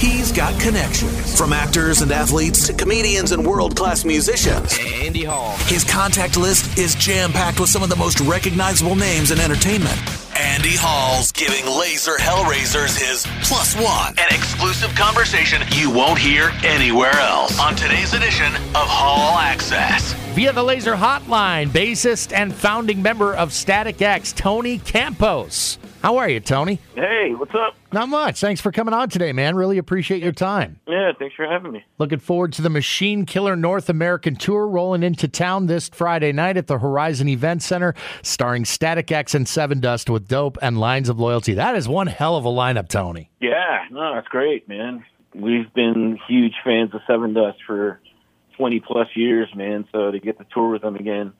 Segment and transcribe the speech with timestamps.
[0.00, 1.36] He's got connections.
[1.36, 4.78] From actors and athletes to comedians and world class musicians.
[4.80, 5.54] Andy Hall.
[5.66, 10.00] His contact list is jam packed with some of the most recognizable names in entertainment.
[10.34, 14.14] Andy Hall's giving Lazer Hellraisers his plus one.
[14.18, 20.14] An exclusive conversation you won't hear anywhere else on today's edition of Hall Access.
[20.32, 25.76] Via the Lazer Hotline, bassist and founding member of Static X, Tony Campos.
[26.02, 26.78] How are you, Tony?
[26.94, 27.74] Hey, what's up?
[27.92, 28.40] Not much.
[28.40, 29.54] Thanks for coming on today, man.
[29.54, 30.80] Really appreciate your time.
[30.88, 31.84] Yeah, thanks for having me.
[31.98, 36.56] Looking forward to the Machine Killer North American Tour rolling into town this Friday night
[36.56, 41.20] at the Horizon Event Center, starring Static X and Sevendust with Dope and Lines of
[41.20, 41.52] Loyalty.
[41.52, 43.30] That is one hell of a lineup, Tony.
[43.38, 45.04] Yeah, no, that's great, man.
[45.34, 48.00] We've been huge fans of Sevendust for
[48.56, 49.86] 20 plus years, man.
[49.92, 51.34] So to get to tour with them again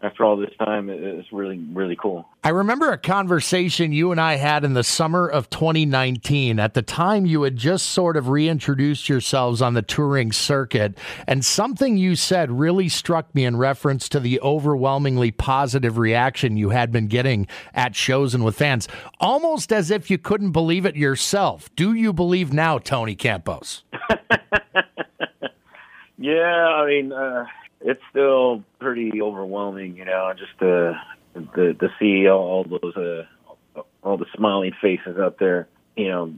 [0.00, 2.28] after all this time is really, really cool.
[2.44, 6.60] I remember a conversation you and I had in the summer of 2019.
[6.60, 10.96] At the time, you had just sort of reintroduced yourselves on the touring circuit,
[11.26, 16.70] and something you said really struck me in reference to the overwhelmingly positive reaction you
[16.70, 18.86] had been getting at shows and with fans,
[19.18, 21.74] almost as if you couldn't believe it yourself.
[21.74, 23.82] Do you believe now, Tony Campos?
[26.18, 27.46] yeah, I mean, uh,
[27.80, 31.00] it's still pretty overwhelming, you know, just to
[31.54, 36.34] to, to see all, all those uh, all the smiling faces out there, you know,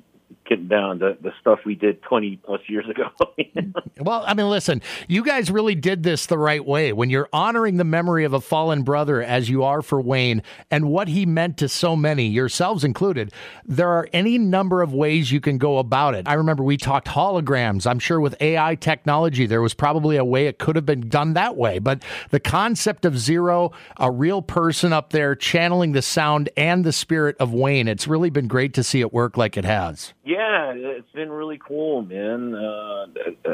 [0.51, 3.09] getting down the, the stuff we did 20 plus years ago.
[4.01, 6.93] well, I mean, listen, you guys really did this the right way.
[6.93, 10.91] When you're honoring the memory of a fallen brother as you are for Wayne and
[10.91, 13.33] what he meant to so many, yourselves included,
[13.65, 16.27] there are any number of ways you can go about it.
[16.27, 17.87] I remember we talked holograms.
[17.87, 21.35] I'm sure with AI technology, there was probably a way it could have been done
[21.35, 21.79] that way.
[21.79, 26.93] But the concept of Xer0, a real person up there channeling the sound and the
[26.93, 30.13] spirit of Wayne, it's really been great to see it work like it has.
[30.25, 30.40] Yeah,
[30.75, 32.55] it's been really cool, man.
[32.55, 33.07] Uh,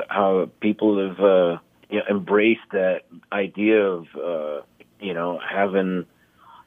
[0.09, 1.59] how people have uh,
[1.91, 4.63] you know, embraced that idea of uh,
[5.01, 6.07] you know having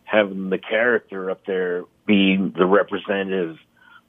[0.03, 3.57] having the character up there be the representative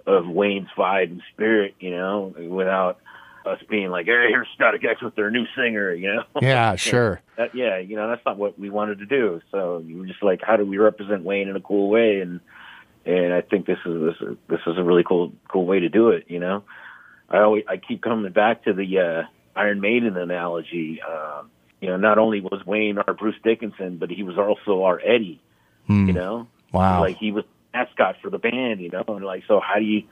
[0.06, 2.98] of Wayne's vibe and spirit, you know, without
[3.44, 6.24] us being like, "Hey, here's Static X with their new singer," you know.
[6.42, 7.20] Yeah, sure.
[7.36, 9.40] that, yeah, you know, that's not what we wanted to do.
[9.50, 12.40] So we were just like, how do we represent Wayne in a cool way and
[13.04, 15.88] and I think this is this is, this is a really cool cool way to
[15.88, 16.26] do it.
[16.28, 16.64] You know,
[17.28, 19.22] I always I keep coming back to the uh,
[19.56, 21.00] Iron Maiden analogy.
[21.06, 21.42] Uh,
[21.80, 25.40] you know, not only was Wayne our Bruce Dickinson, but he was also our Eddie.
[25.86, 26.08] Hmm.
[26.08, 28.80] You know, wow, like he was mascot for the band.
[28.80, 30.04] You know, and like so, how do you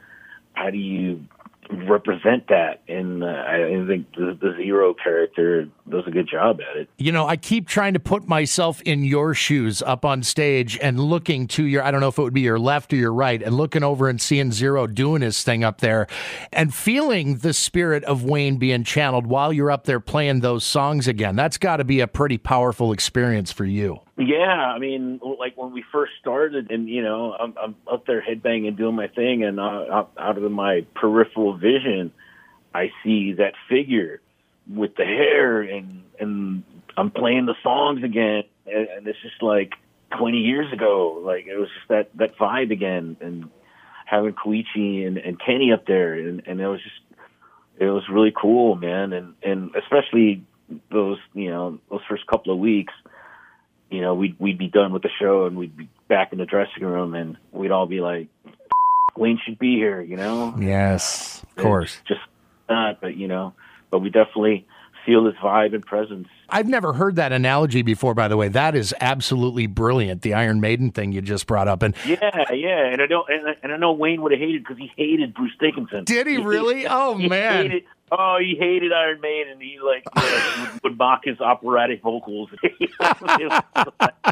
[0.54, 1.26] how do you
[1.70, 2.82] represent that.
[2.88, 6.90] And uh, I think the, the, Xer0 character does a good job at it.
[6.98, 10.98] You know, I keep trying to put myself in your shoes up on stage and
[10.98, 13.42] looking to your, I don't know if it would be your left or your right,
[13.42, 16.06] and looking over and seeing Xer0 doing his thing up there
[16.52, 21.06] and feeling the spirit of Wayne being channeled while you're up there playing those songs
[21.08, 21.36] again.
[21.36, 24.00] That's got to be a pretty powerful experience for you.
[24.18, 28.20] Yeah, I mean, like when we first started, and you know, I'm, I'm up there
[28.20, 32.10] headbanging, doing my thing, and uh, out of my peripheral vision,
[32.74, 34.20] I see that figure
[34.68, 36.64] with the hair, and and
[36.96, 39.74] I'm playing the songs again, and, and it's just like
[40.18, 41.22] 20 years ago.
[41.24, 43.48] Like it was just that that vibe again, and
[44.04, 47.22] having Koichi and, and Kenny up there, and and it was just
[47.78, 50.42] it was really cool, man, and and especially
[50.90, 52.92] those you know those first couple of weeks
[53.90, 56.46] you know, we'd we'd be done with the show and we'd be back in the
[56.46, 58.28] dressing room and we'd all be like,
[59.16, 60.54] Wayne should be here, you know.
[60.58, 61.96] Yes, of course.
[62.00, 62.20] It's just
[62.68, 63.54] not, but you know,
[63.90, 64.66] but we definitely
[65.06, 66.28] feel his vibe and presence.
[66.48, 68.48] I've never heard that analogy before, by the way.
[68.48, 70.22] That is absolutely brilliant.
[70.22, 73.56] The Iron Maiden thing you just brought up, and yeah, yeah, and I know, and,
[73.62, 76.04] and I know Wayne would have hated because he hated Bruce Dickinson.
[76.04, 76.76] Did he, he really?
[76.76, 77.70] Hated, oh he man.
[77.70, 79.52] Hated, Oh, he hated Iron Maiden.
[79.52, 82.50] And he like would, would mock his operatic vocals.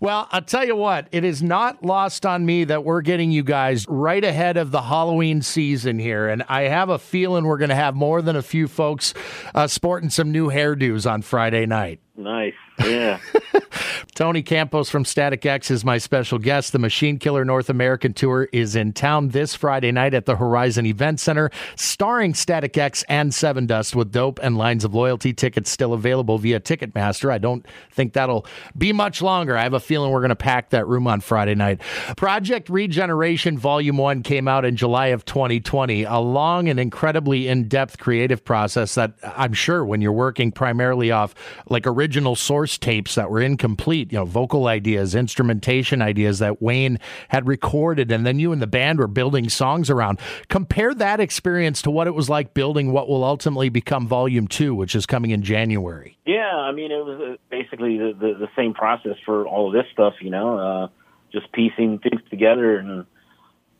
[0.00, 3.42] well, I'll tell you what, it is not lost on me that we're getting you
[3.42, 7.70] guys right ahead of the Halloween season here, and I have a feeling we're going
[7.70, 9.14] to have more than a few folks
[9.54, 11.33] uh, sporting some new hairdos on Friday
[11.66, 12.00] night.
[12.16, 12.54] Nice.
[12.78, 13.18] Yeah.
[14.14, 16.72] Tony Campos from Static X is my special guest.
[16.72, 20.86] The Machine Killer North American Tour is in town this Friday night at the Horizon
[20.86, 25.32] Event Center, starring Static X and Sevendust with Dope and Lines of Loyalty.
[25.32, 27.32] Tickets still available via Ticketmaster.
[27.32, 28.46] I don't think that'll
[28.78, 29.56] be much longer.
[29.56, 31.80] I have a feeling we're going to pack that room on Friday night.
[32.16, 37.66] Project Regeneration Volume 1 came out in July of 2020, a long and incredibly in
[37.66, 41.34] depth creative process that I'm sure when you're working primarily off
[41.68, 42.03] like original
[42.34, 46.98] source tapes that were incomplete, you know, vocal ideas, instrumentation ideas that Wayne
[47.28, 50.18] had recorded, and then you and the band were building songs around.
[50.48, 54.74] Compare that experience to what it was like building what will ultimately become Volume Two,
[54.74, 56.18] which is coming in January.
[56.26, 59.72] Yeah, I mean, it was uh, basically the, the, the same process for all of
[59.72, 60.88] this stuff, you know, uh,
[61.32, 63.06] just piecing things together and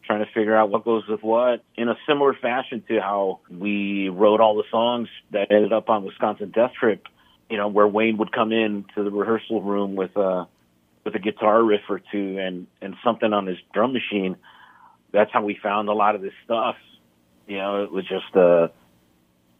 [0.04, 4.08] trying to figure out what goes with what in a similar fashion to how we
[4.08, 7.06] wrote all the songs that ended up on Wisconsin Death Trip,
[7.50, 10.46] you know, where Wayne would come in to the rehearsal room with a
[11.04, 14.36] with a guitar riff or two and and something on his drum machine.
[15.12, 16.76] That's how we found a lot of this stuff.
[17.46, 18.70] You know, it was just a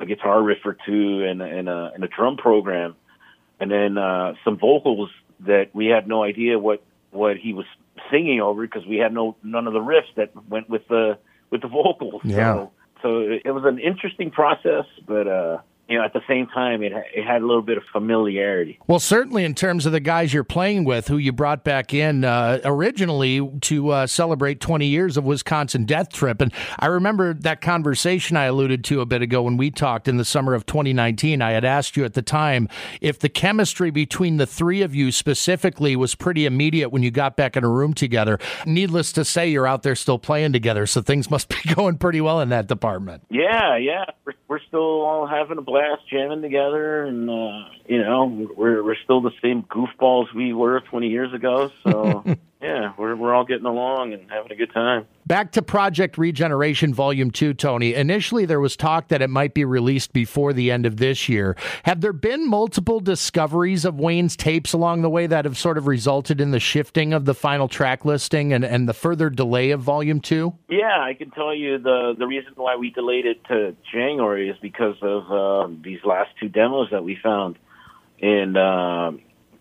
[0.01, 2.97] a guitar riff or two and and a and a drum program,
[3.61, 5.11] and then uh, some vocals
[5.41, 7.67] that we had no idea what what he was
[8.11, 11.19] singing over because we had no none of the riffs that went with the
[11.51, 12.23] with the vocals.
[12.25, 12.55] Yeah.
[12.55, 12.73] So,
[13.03, 15.59] so it was an interesting process, but uh,
[15.89, 18.79] you know, at the same time, it it had a little bit of familiarity.
[18.87, 22.25] Well, certainly in terms of the guys you're playing with, who you brought back in
[22.25, 27.61] uh, originally to uh, celebrate 20 years of Wisconsin Death Trip, and I remember that
[27.61, 31.43] conversation I alluded to a bit ago when we talked in the summer of 2019.
[31.43, 32.69] I had asked you at the time
[33.03, 37.37] if the chemistry between the three of you specifically was pretty immediate when you got
[37.37, 38.39] back in a room together.
[38.65, 42.23] Needless to say, you're out there still playing together, so things must be going pretty
[42.23, 43.23] well in that department.
[43.29, 45.74] Yeah, yeah, we're, we're still all having a blast
[46.11, 48.25] jamming together, and uh, you know,
[48.57, 51.71] we're we're still the same goofballs we were 20 years ago.
[51.83, 52.25] So
[52.65, 55.07] yeah, we're we're all getting along and having a good time.
[55.27, 57.93] Back to Project Regeneration Volume 2, Tony.
[57.93, 61.57] Initially, there was talk that it might be released before the end of this year.
[61.85, 65.87] Have there been multiple discoveries of Wayne's tapes along the way that have sort of
[65.87, 69.83] resulted in the shifting of the final track listing and, and the further delay of
[69.83, 70.55] Volume 2?
[70.71, 74.57] Yeah, I can tell you the the reason why we delayed it to January is
[74.63, 77.59] because of uh, these last two demos that we found,
[78.23, 79.13] and uh,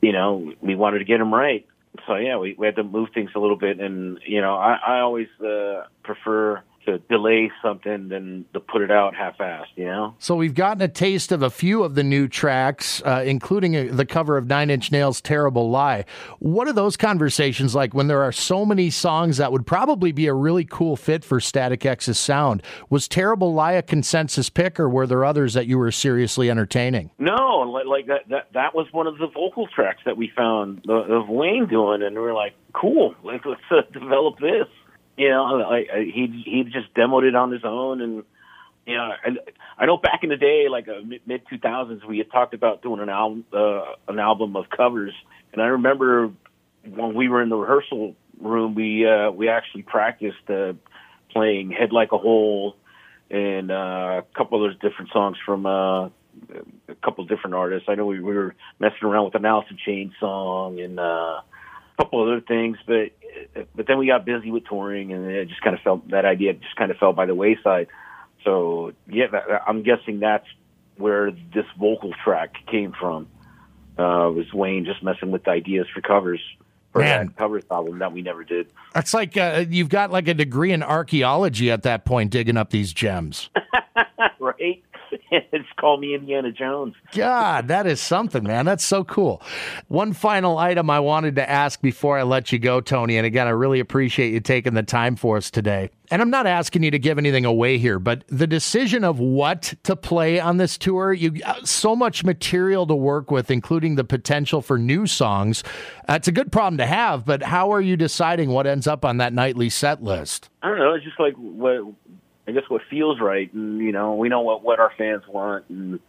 [0.01, 1.65] you know we wanted to get them right.
[2.07, 4.79] So yeah, we, we had to move things a little bit, and you know I,
[4.85, 9.75] I always uh, prefer to delay something than to put it out half-assed.
[9.75, 10.15] You know.
[10.19, 13.87] So we've gotten a taste of a few of the new tracks, uh, including a,
[13.87, 16.05] the cover of Nine Inch Nails' "Terrible Lie."
[16.39, 20.27] What are those conversations like when there are so many songs that would probably be
[20.27, 22.63] a really cool fit for Static X's sound?
[22.89, 27.11] Was "Terrible Lie" a consensus pick, or were there others that you were seriously entertaining?
[27.19, 30.85] No, like, like that, that that was one of the vocal tracks that we found
[30.87, 34.67] uh, of Wayne doing, and we are like, cool, like let's uh, develop this.
[35.17, 38.23] You know, like uh, he he just demoed it on his own, and
[38.85, 39.29] you know, I,
[39.77, 42.81] I know back in the day, like uh, mid two thousands, we had talked about
[42.81, 45.13] doing an album uh, an album of covers,
[45.51, 46.31] and I remember
[46.83, 50.73] when we were in the rehearsal room, we uh, we actually practiced uh,
[51.29, 52.75] playing "Head Like a Hole"
[53.29, 55.65] and uh, a couple of those different songs from.
[55.65, 56.09] Uh,
[56.87, 57.87] a couple of different artists.
[57.87, 61.03] I know we, we were messing around with an Alice in Chains song and uh,
[61.03, 61.43] a
[61.97, 63.11] couple other things, but
[63.75, 66.53] but then we got busy with touring, and it just kind of felt that idea
[66.53, 67.87] just kind of fell by the wayside.
[68.43, 69.25] So yeah,
[69.65, 70.47] I'm guessing that's
[70.97, 73.27] where this vocal track came from.
[73.97, 76.41] Uh, was Wayne just messing with ideas for covers
[76.91, 77.27] for Man.
[77.27, 78.67] that covers album that we never did.
[78.95, 82.69] It's like uh, you've got like a degree in archaeology at that point, digging up
[82.69, 83.49] these gems.
[85.51, 86.93] it's called me Indiana Jones.
[87.11, 88.65] God, that is something, man.
[88.65, 89.41] That's so cool.
[89.87, 93.17] One final item I wanted to ask before I let you go, Tony.
[93.17, 95.89] And again, I really appreciate you taking the time for us today.
[96.11, 99.73] And I'm not asking you to give anything away here, but the decision of what
[99.83, 104.03] to play on this tour, you uh, so much material to work with, including the
[104.03, 105.63] potential for new songs.
[106.07, 109.03] Uh, it's a good problem to have, but how are you deciding what ends up
[109.03, 110.49] on that nightly set list?
[110.61, 110.93] I don't know.
[110.93, 111.95] It's just like what
[112.47, 115.65] I guess what feels right, and you know, we know what what our fans want
[115.69, 115.99] and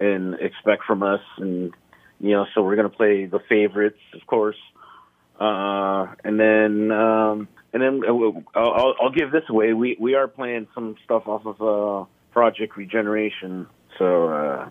[0.00, 1.72] and expect from us, and
[2.20, 4.58] you know, so we're gonna play the favorites, of course,
[5.38, 9.72] uh, and then um, and then I'll, I'll, I'll give this away.
[9.72, 13.68] We we are playing some stuff off of uh, Project Regeneration,
[13.98, 14.68] so uh,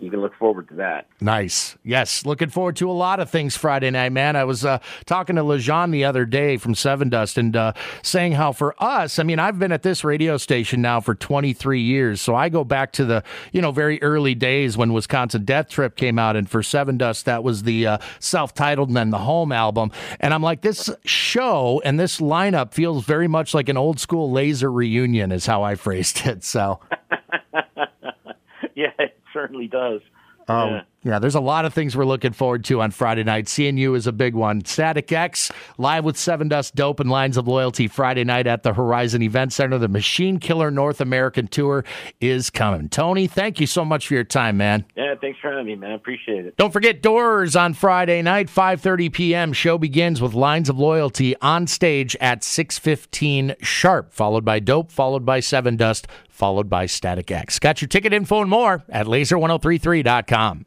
[0.00, 1.06] you can look forward to that.
[1.20, 1.76] Nice.
[1.82, 2.24] Yes.
[2.24, 4.36] Looking forward to a lot of things Friday night, man.
[4.36, 8.52] I was uh, talking to Lajon the other day from Sevendust and uh, saying how
[8.52, 12.20] for us, I mean, I've been at this radio station now for 23 years.
[12.20, 15.96] So I go back to the, you know, very early days when Wisconsin Death Trip
[15.96, 16.36] came out.
[16.36, 19.90] And for Sevendust, that was the uh, self titled and then the home album.
[20.20, 24.30] And I'm like, this show and this lineup feels very much like an old school
[24.32, 26.44] lazer reunion, is how I phrased it.
[26.44, 26.78] So.
[28.76, 28.90] yeah,
[29.38, 30.00] certainly does.
[30.48, 30.82] Um, yeah.
[31.04, 33.46] Yeah, there's a lot of things we're looking forward to on Friday night.
[33.46, 34.64] CNU is a big one.
[34.64, 39.22] Static X live with Sevendust Dope and Lines of Loyalty Friday night at the Horizon
[39.22, 39.78] Event Center.
[39.78, 41.84] The Machine Killer North American Tour
[42.20, 42.88] is coming.
[42.88, 44.84] Tony, thank you so much for your time, man.
[44.96, 45.92] Yeah, thanks for having me, man.
[45.92, 46.56] I appreciate it.
[46.56, 49.52] Don't forget Doors on Friday night, 5:30 p.m.
[49.52, 55.24] Show begins with Lines of Loyalty on stage at 6:15 sharp, followed by Dope, followed
[55.24, 57.60] by Sevendust, followed by Static X.
[57.60, 60.66] Got your ticket info and more at lazer1033.com.